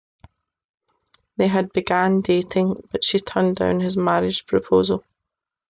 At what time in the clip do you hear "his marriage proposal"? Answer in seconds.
3.81-5.03